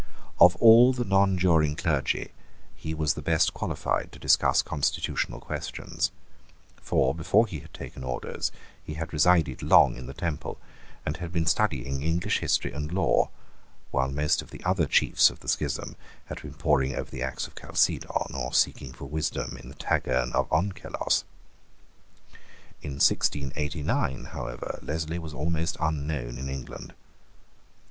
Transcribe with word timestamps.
Of 0.39 0.55
all 0.55 0.93
the 0.93 1.05
nonjuring 1.05 1.75
clergy 1.75 2.31
he 2.75 2.95
was 2.95 3.13
the 3.13 3.21
best 3.21 3.53
qualified 3.53 4.11
to 4.13 4.17
discuss 4.17 4.63
constitutional 4.63 5.39
questions. 5.39 6.09
For, 6.81 7.13
before 7.13 7.45
he 7.45 7.59
had 7.59 7.71
taken 7.71 8.03
orders, 8.03 8.51
he 8.83 8.95
had 8.95 9.13
resided 9.13 9.61
long 9.61 9.97
in 9.97 10.07
the 10.07 10.15
Temple, 10.15 10.57
and 11.05 11.17
had 11.17 11.31
been 11.31 11.45
studying 11.45 12.01
English 12.01 12.39
history 12.39 12.71
and 12.73 12.91
law, 12.91 13.29
while 13.91 14.09
most 14.09 14.41
of 14.41 14.49
the 14.49 14.63
other 14.65 14.87
chiefs 14.87 15.29
of 15.29 15.41
the 15.41 15.47
schism 15.47 15.95
had 16.25 16.41
been 16.41 16.55
poring 16.55 16.95
over 16.95 17.11
the 17.11 17.21
Acts 17.21 17.45
of 17.45 17.53
Chalcedon, 17.53 18.33
or 18.33 18.55
seeking 18.55 18.93
for 18.93 19.05
wisdom 19.05 19.55
in 19.61 19.69
the 19.69 19.75
Targurn 19.75 20.31
of 20.33 20.49
Onkelos, 20.51 21.25
In 22.81 22.93
1689, 22.97 24.29
however, 24.33 24.79
Leslie 24.81 25.19
was 25.19 25.35
almost 25.35 25.77
unknown 25.79 26.39
in 26.39 26.49
England. 26.49 26.95